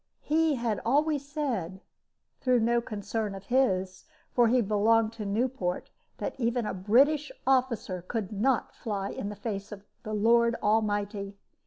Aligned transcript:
He 0.23 0.55
had 0.55 0.81
always 0.83 1.23
said, 1.27 1.79
though 2.43 2.57
no 2.57 2.81
concern 2.81 3.35
of 3.35 3.43
his 3.53 4.05
for 4.33 4.47
he 4.47 4.59
belonged 4.59 5.13
to 5.13 5.27
Newport 5.27 5.91
that 6.17 6.33
even 6.39 6.65
a 6.65 6.73
British 6.73 7.31
officer 7.45 8.01
could 8.01 8.31
not 8.31 8.73
fly 8.75 9.11
in 9.11 9.29
the 9.29 9.35
face 9.35 9.71
of 9.71 9.83
the 10.01 10.55
Almighty. 10.63 11.35